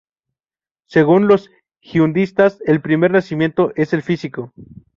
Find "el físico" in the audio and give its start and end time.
3.93-4.51